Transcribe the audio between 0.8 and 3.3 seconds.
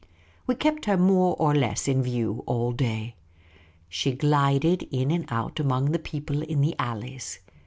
her more or less in view all day.